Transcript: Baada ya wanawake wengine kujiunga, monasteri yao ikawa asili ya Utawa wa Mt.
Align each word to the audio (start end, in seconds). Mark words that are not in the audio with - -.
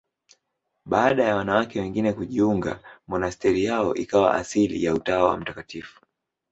Baada 0.85 1.23
ya 1.25 1.35
wanawake 1.35 1.79
wengine 1.79 2.13
kujiunga, 2.13 2.79
monasteri 3.07 3.63
yao 3.65 3.95
ikawa 3.95 4.35
asili 4.35 4.83
ya 4.83 4.93
Utawa 4.93 5.29
wa 5.29 5.37
Mt. 5.37 5.83